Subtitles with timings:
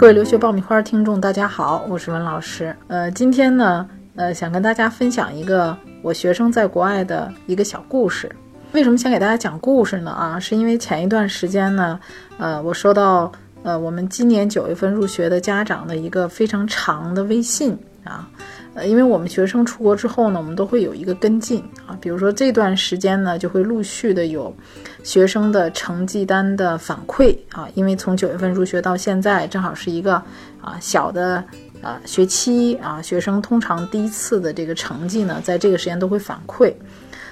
[0.00, 2.74] 各位留学爆米花听众，大家好，我是文老师。
[2.88, 8.34] 呃，今天呢，呃，想跟大家分享一个我学生在国外的一个小故事。
[8.72, 10.10] 为什么想给大家讲故事呢？
[10.10, 12.00] 啊，是因为前一段时间呢，
[12.38, 13.30] 呃，我收到
[13.62, 18.26] 呃我们今年九月份入学的家长的一个非常长的微信啊。
[18.74, 24.54] 呃，因为我们学生出国之后呢，我们都会有一个跟进啊，比如说这段时间呢，就会陆续的有
[25.02, 30.14] 学生的成绩单的反馈啊，因为从九月份入学到现在，正好是一个
[30.60, 31.42] 啊小的
[31.82, 36.72] 啊学期啊，学生通常第一次的这个成绩呢，在这个时间都会反馈。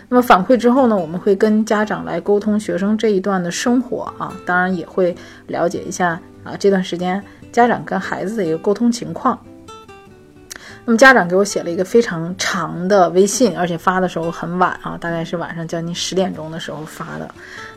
[0.08, 5.14] 那么反馈之后呢，我们会跟家长来沟通学生这一段的生活啊，当然也会
[5.46, 9.38] 了解一下啊这段时间家长跟孩子的一个沟通情况。
[10.88, 17.28] 那么家长给我写了一个非常长的微信，而且发的时候很晚啊，大概是晚上将近十点钟的时候发的，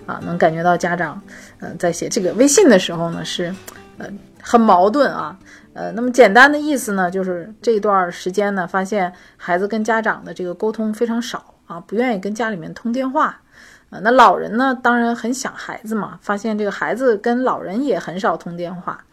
[0.05, 1.21] 啊，能感觉到家长，
[1.59, 3.53] 呃，在写这个微信的时候呢，是，
[3.97, 4.07] 呃，
[4.41, 5.37] 很矛盾啊，
[5.73, 13.41] 呃，那么简单的意思呢，就是这段时间呢，发现孩子跟家长的这个沟通非常少啊，不愿意跟家里面通电话，
[13.89, 19.03] 啊，那老人呢，当然很想孩子嘛，发现这个孩子跟老人也很少通电话，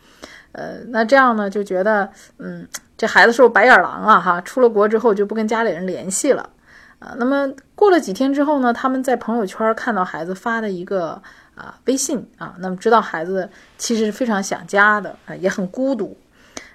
[0.53, 2.65] 呃，那这样呢，就觉得，嗯。
[2.99, 4.21] 这孩子是不是白眼狼啊？
[4.21, 6.51] 哈，出了国之后就不跟家里人联系了，
[6.99, 11.23] 啊，那么过了几天之后呢，他们在朋友圈看到孩子发的一个
[11.55, 16.19] 啊微信啊，那么知道孩子其实是非常想家的啊，也很孤独，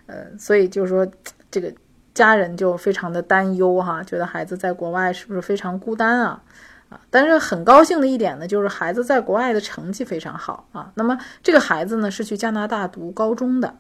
[0.06, 1.06] 呃，所以就是说
[1.52, 1.70] 这个
[2.14, 6.42] 家人就非常的担忧哈，觉得孩子在国外是不是非常孤单啊？
[6.88, 13.76] 啊，但是很高兴的一点呢，就是孩子在国外的成绩非常好啊，那么这个孩子呢是去加拿大读高中的。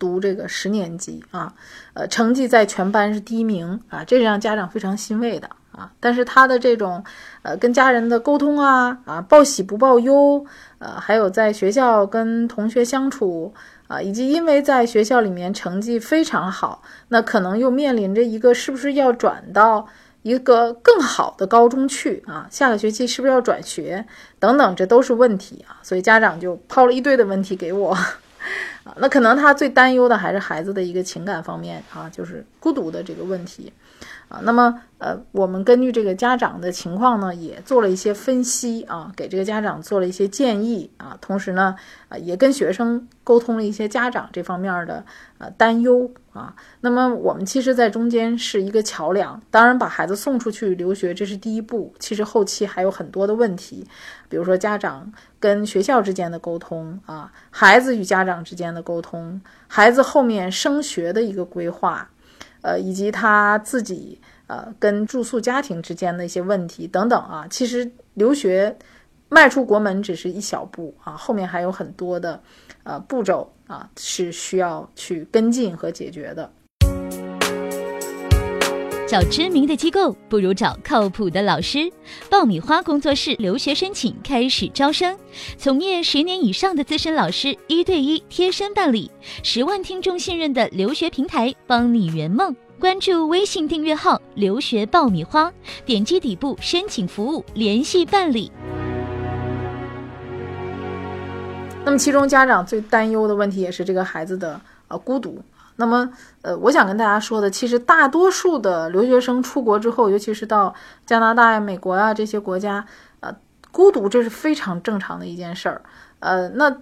[0.00, 1.54] 读这个十年级啊，
[1.94, 5.92] 呃，成绩在全班是第一名啊，这让家长非常欣慰的啊。
[6.00, 7.04] 但是他的这种
[7.42, 10.44] 呃跟家人的沟通啊啊报喜不报忧，
[10.78, 13.52] 呃，还有在学校跟同学相处
[13.86, 19.86] 啊，以及因为在学校里面成绩非常好，那可能又面临着一个是不是要转到
[20.22, 22.46] 一个更好的高中去啊？
[22.50, 24.06] 下个学期是不是要转学
[24.38, 25.76] 等等，这都是问题啊。
[25.82, 27.96] 所以家长就抛了一堆的问题给我。
[28.84, 33.72] 啊，那可能他最担忧的还是孩子的一个情感方面啊，就是孤独的这个问题。
[34.28, 41.74] 啊，那么呃，我们根据这个家长的情况呢，也做了一些分析啊，给这个家长做了一些建议啊，同时呢，
[42.08, 45.04] 啊，也跟学生沟通了一些家长这方面的
[45.38, 46.54] 呃担忧啊。
[46.80, 53.86] 那么我们其实，在中间是一个桥梁，当然把孩子送出去留学这是第一步，其实后期还有很多的问题，
[54.28, 62.10] 比如说家长跟学校之间的沟通啊，孩子与家长之间的沟通，孩子后面升学的一个规划。
[62.62, 68.76] 呃，以及他自己呃跟住宿家庭之间的一些问题等等啊，其实留学
[69.32, 72.42] 迈出国门只是一小步啊，后面还有很多的
[72.82, 76.52] 呃步骤啊是需要去跟进和解决的。
[79.06, 81.90] 找知名的机构不如找靠谱的老师。
[82.28, 85.16] 爆米花工作室留学申请开始招生，
[85.56, 89.10] 从业十年以上的资深老师一对一贴身办理，
[89.44, 92.54] 十万听众信任的留学平台，帮你圆梦。
[92.80, 95.52] 关注微信订阅号“留学爆米花”，
[95.86, 98.50] 点击底部申请服务联系办理。
[101.82, 105.42] 那么，其中家长最担忧的问题也是这个孩子的呃孤独。
[105.76, 106.08] 那么，
[106.42, 110.74] 呃，我想跟大家说的，其实大多数的留学生出国之后，尤其是到
[111.06, 112.84] 加拿大呀、美国呀这些国家，
[113.20, 113.34] 呃，
[113.72, 115.82] 孤独这是非常正常的一件事儿。
[116.20, 116.76] 呃，那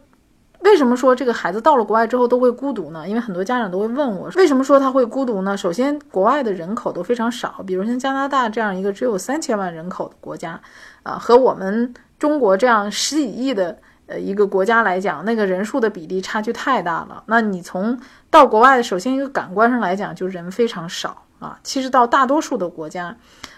[0.60, 3.08] 为什么说这个孩子到了国外之后都会孤独呢？
[3.08, 5.56] 因为很多家长都会问我，为什么说他会孤独呢？
[5.56, 10.60] 首先，国外的人口都非常少，比如像加拿大这样一个只有三千万人口的国家，
[11.04, 13.78] 啊，和我们中国这样十几亿的。
[14.08, 17.22] 呃，一个国家来讲，那个人数的比例差距太大了。
[17.26, 21.58] 那你从到国外，首先一个感官上来讲，就人非常少啊。
[21.62, 23.14] 其实到大多数的国家，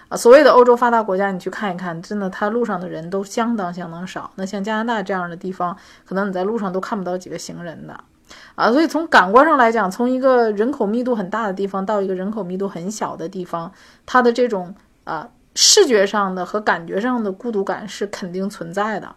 [0.09, 4.28] 啊，所谓的欧洲发达国家，你去看一看，真的，它路上的人都相当相当少。
[4.34, 8.03] 那像加拿大这样的地方，可能你在路上都看不到几个行人的，
[8.56, 13.70] 啊，所以从感官上来讲，从一个人口密度很大的地方到一个人口密度很小的地方，
[14.05, 14.75] 它的这种
[15.05, 19.14] 啊视觉上的和感觉上的孤独感是肯定存在的。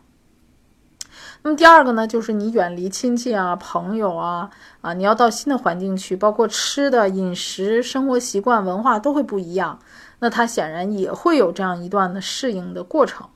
[1.43, 4.49] 那么第二个呢，就是你远离亲戚啊、朋友啊，
[4.79, 9.77] 啊，你要到新的环境去，包括吃的饮食、生活习惯、文化都会不一样，
[10.19, 13.27] 那他显然也会有这样一段的适应的过程。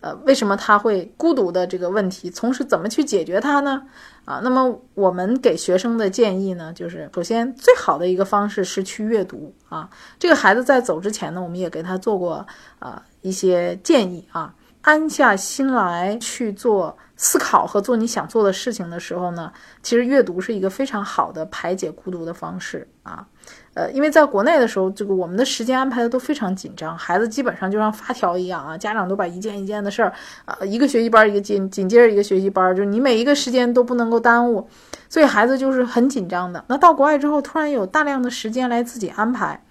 [0.00, 3.80] 呃，为什么他会孤独的这个问题，从是怎么去解决它呢？
[4.24, 9.88] 啊，那么我们给学生的建议呢，就是首先最好的一个方式是去阅读啊。
[10.18, 12.44] 这个孩子在走之前呢，我们也给他做过
[12.80, 14.52] 啊一些建议啊。
[14.80, 23.24] 安下心来去做思考和做你想做的事情的时候呢，其实阅读是一个非常好的排解孤独的方式啊。
[23.74, 30.12] 呃，因为在国内的时候，这个我们的时间安排的都非常紧张，孩子基本上就像发条一样啊，家长都把一件一件的事儿
[30.44, 34.68] 啊，一个学习班一个紧紧接着一个学习班，就是你每一个时间都不能够耽误，
[35.08, 36.64] 所以孩子就是很紧张的。
[36.66, 39.64] 那到国外之后，突然有大量的时间来自己安排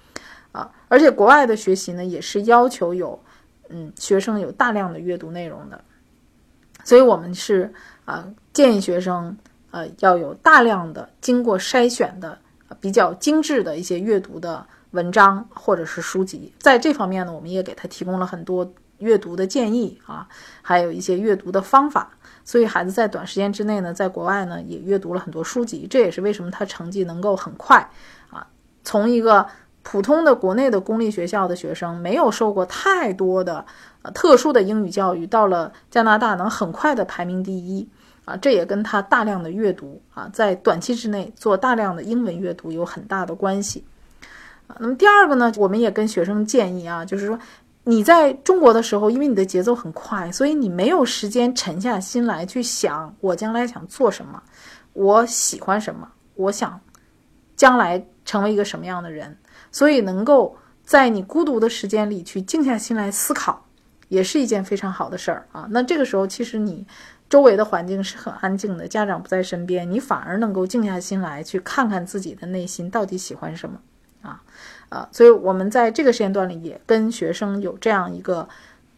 [0.53, 3.21] 啊，而且国外的学习呢，也是要求有
[3.67, 5.83] 嗯学生有大量的阅读内容的，
[6.83, 7.73] 所以我们是
[8.05, 9.37] 啊建议学生
[9.71, 12.37] 呃要有大量的经过筛选的。
[12.79, 20.25] 比较精致的一些阅读的文章或者是书籍，在这方面呢，我们也给他提供了很多阅读的建议啊，
[20.61, 22.09] 还有一些阅读的方法。
[22.45, 27.87] 所以孩子在短时间之内呢，在国外呢也阅读了很多书籍，这也是为什么他成绩能够很快
[28.29, 28.47] 啊，
[28.85, 29.45] 从一个
[29.83, 33.65] 普通的国内的公立学校的学生，没有受过太多的
[34.01, 37.89] 呃特殊的英语教育，到了加拿大能很快的排名第一。
[38.23, 43.83] 啊，这也跟他大量的阅读啊，在短期之内做大量的英文阅读有很大的关系
[44.67, 44.77] 啊。
[44.79, 47.37] 那么第二个呢，我们也跟学生建议啊，就是说
[47.83, 54.43] 你在中国的时候，因为你的节奏很快，所以你没有时间沉下心来去想我将来想做什么，
[54.93, 56.79] 我喜欢什么，我想
[57.55, 59.35] 将来成为一个什么样的人。
[59.71, 63.65] 所以能够在你孤独的时间里去静下心来思考，
[64.07, 65.67] 也是一件非常好的事儿啊。
[65.71, 66.87] 那这个时候，其实你。
[67.31, 73.79] 周围的环境是很安静的，家长不在身边，你反而能够静下心来去看看自己的内心到底喜欢什么
[74.21, 74.43] 啊
[74.89, 75.07] 啊！
[75.13, 78.49] 所以，我们在这个时间段里也跟学生有这样一个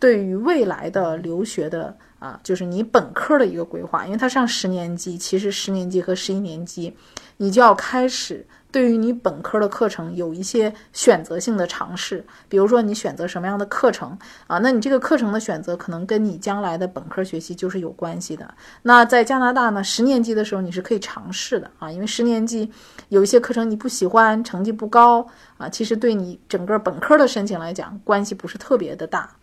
[0.04, 6.94] 对于未来的留学的啊，就是你本科的一个规划，因为他上十年级，其实十年级和十一年级，
[7.38, 8.46] 你就要开始。
[8.70, 14.18] 对于你本科的课程有一些选择性的尝试，比如说你选择什么样的课程
[14.48, 14.58] 啊？
[14.58, 18.54] 那你这个课程的选择可能跟你将来的本科学习就是有关系的。
[18.82, 22.70] 那在加拿大呢，十年级的时候你是可以尝试的啊，因为十年级
[23.08, 25.26] 有一些课程你不喜欢，成绩不高
[25.58, 29.34] 啊，其实对你整个本科的申请来讲关系不是特别的大。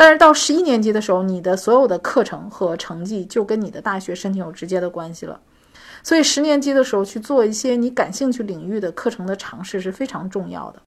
[0.00, 5.38] 但是到十一年级的时候，你的所有的课程和成绩就跟你的大学申请有直接的关系了。
[6.02, 10.80] 所以十年级的时候去做一些你感兴趣领域的课程的尝试是非常重要的。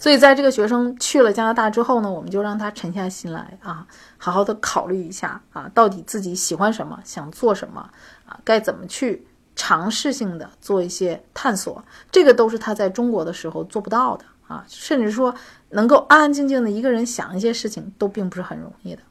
[0.00, 3.86] 所以在这个学生去了加拿大之后呢，我们就让他沉下心来啊，
[4.16, 7.86] 好好的考虑一下啊，到底自己喜欢什么，想做什么
[8.24, 11.84] 啊，该怎么去尝试性的做一些探索。
[12.10, 15.32] 这个都是他在中国的时候做不到的啊，甚至说
[15.70, 19.02] 能够安安静静的一个人想一些事情，都并不是很容易的。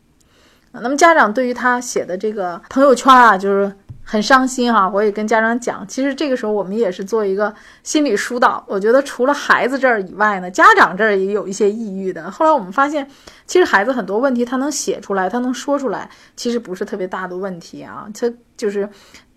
[0.72, 3.74] 那么家长对于他写的这个朋友圈啊，就是
[4.04, 4.88] 很伤心哈。
[4.88, 7.52] 我也跟家长讲，其实这个时候我们也是做一个
[7.82, 8.64] 心理疏导。
[8.68, 12.30] 我觉得除了孩子这儿以外呢，家长这儿也有一些抑郁的。
[12.30, 13.10] 后来我们发现，
[13.48, 18.08] 其实孩子很多问题他能写出来，他能说出来，其实不是特别大的问题啊。
[18.14, 18.88] 他就是，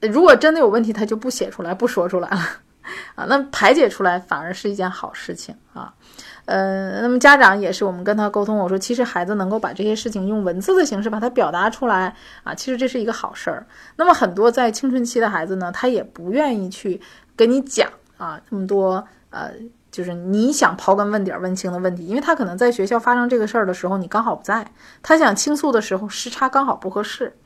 [0.00, 2.40] 如果真的有问题，他就不写出来，不说出来了
[3.14, 3.24] 啊。
[3.28, 5.92] 那排解出来反而是一件好事情啊。
[6.46, 13.66] 呃，那么家长也是，我们跟他沟通，我说其实孩子能够把这些事情用文字的形式把它表达出来啊，其实这是一个好事儿。
[13.96, 17.00] 那么很多在青春期的孩子呢，他也不愿意去
[17.36, 19.52] 跟你讲啊那么多呃，
[19.92, 24.72] 就是你想刨根问底儿问清的问题，因为他可能在学校发生这个事儿的时候你刚好不在，
[25.02, 27.36] 他想倾诉的时候时差刚好不合适，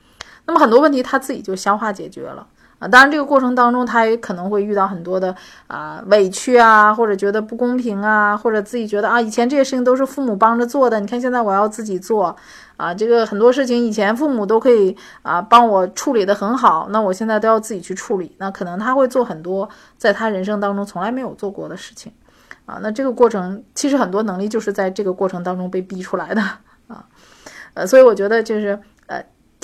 [0.47, 2.47] 那么很多问题他自己就消化解决了。
[2.81, 5.35] 啊，当然，这个过程当中，他也可能会遇到很多的
[5.69, 12.37] 啊委屈啊，或者觉得不公平啊，或者自己觉得啊，以前这些事情都是父母帮着做的，你看现在我要自己做，
[12.77, 22.13] 啊，这个很多事情以前父母都可以啊帮我处理的很好，那我现在都要自己去处理，那可能他会做很多在他人生当中从来没有做过的事情，
[22.67, 26.43] 啊，那这个过程其实很多能力就是在这个过程当中被逼出来的
[26.89, 27.07] 啊，
[27.75, 28.79] 呃，所以我觉得就是。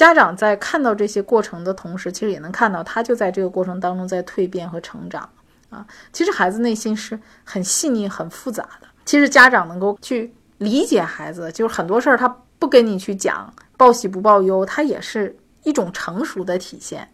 [0.01, 5.29] 家长在看到这些过程的同时，其实也能看到他就在这个过程当中在蜕变和成长
[5.69, 5.87] 啊。
[6.11, 8.89] 其实孩子内心是很细腻、很复杂的。
[9.05, 12.27] 其实家长能够去理解孩子，就是很多事儿他
[12.59, 17.07] 不跟你去讲，报喜不报忧，他也是一种成熟的体现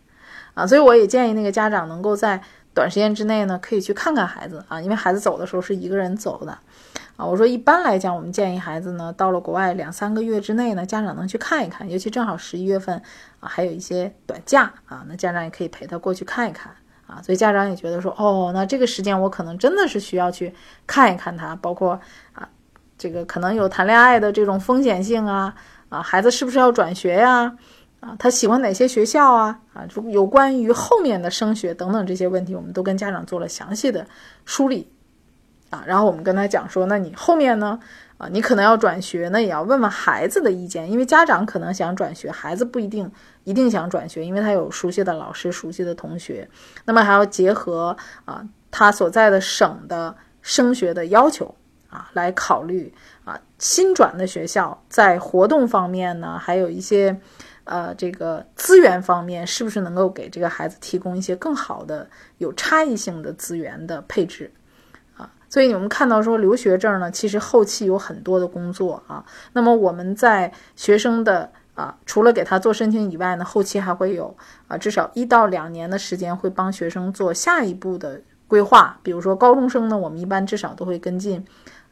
[0.54, 0.64] 啊。
[0.64, 2.40] 所以我也建议那个家长能够在
[2.72, 6.56] 短时间之内呢，可以去看看孩子啊，因为孩子走的时候是一个人走的。
[7.16, 13.00] 啊，我说一般来讲，我们建议孩子呢，到了国外两三个月之内呢，家长能去看一看，尤其正好十一月份
[13.40, 16.70] 啊，还有一些短假啊，那家长也可以陪他过去看一看
[17.06, 17.22] 啊。
[17.22, 20.54] 所以家长也觉得说，哦，那这个时间我可能真的是需要去
[20.86, 21.98] 看一看他，包括
[22.34, 22.46] 啊，
[22.98, 25.54] 这个可能有谈恋爱的这种风险性啊，
[25.88, 27.56] 啊，孩子是不是要转学呀？
[28.00, 29.58] 啊，他喜欢哪些学校啊？
[29.72, 34.06] 啊，就有关于后面的升学等等这些问题，我们都跟家长做了详细的
[34.44, 34.92] 梳理。
[35.84, 37.78] 然后我们跟他讲说，那你后面呢？
[38.18, 43.12] 啊，你可能要转学，那也要问问孩子的意见，因为家长可能想转学，孩子不一定
[43.44, 46.48] 一定想转学，因为他有熟悉的老师、熟悉的同学。
[46.86, 51.54] 那么还要结合啊他所在的省的升学的要求
[51.90, 52.90] 啊来考虑
[53.26, 57.20] 啊新转的学校在活动方面呢，还有一些
[57.64, 64.50] 呃这个资源方面，是不是能够给这个孩子提供一些更好的有差异性的资源的配置。
[65.48, 69.24] 所以你们看到说留学证呢，其实后期有很多的工作啊。
[69.52, 74.36] 那么我们在学生的啊，除了给他做申请以外呢，后期还会有
[74.66, 78.98] 啊，至少一到两年的时间会帮学生做下一步的规划。
[79.02, 81.44] 比如说高中生呢，我们一般至少都会跟进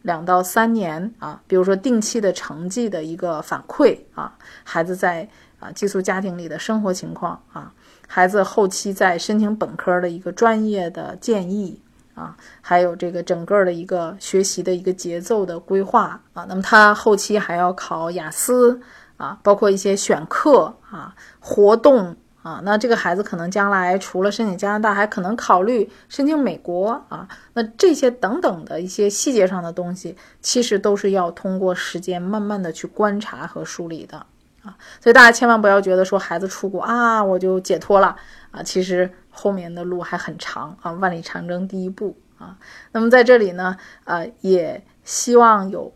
[0.02, 1.40] 两到三年啊。
[1.46, 5.28] 比如说定期的成绩的一个反馈啊，孩子在
[5.61, 7.73] 啊寄宿家庭里的生活情况啊，
[8.08, 11.80] 孩子后期在申请本科的一个专业的建议。
[12.14, 18.80] 啊，还有这个整个的一个学习的一个节奏的规划啊，那么他后期还要考雅思
[19.16, 34.18] 啊，包括一些选课啊、活动啊，那这个孩子可能将来除了申请加拿大，还可能考虑申请美国啊，那这些等等的一些细节上的东西，其实都是要通过时间慢慢的去观察和梳理的
[34.62, 38.14] 啊，所以大家千万不要觉得说孩子出国啊，我就解脱了
[38.54, 39.11] 啊，其实。
[39.37, 42.56] 后面的路还很长啊，万里长征第一步啊。
[42.92, 45.92] 那么在这里呢，呃，也希望有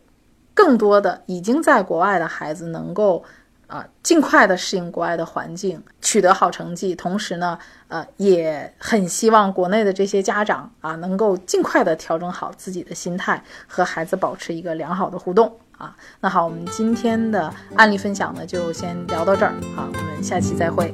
[0.53, 3.23] 更多的已经在国外的孩子能够
[3.65, 6.93] 啊尽快的适应国外的环境，取得好成绩。
[6.93, 15.95] 同时呢，呃，也很希望国内的这些家长啊能够尽快的调整好自己的心态，和孩子保持一个良好的互动啊。
[16.19, 20.93] 那好，我们今天的案例分享呢就先聊到这儿啊，我们下期再会。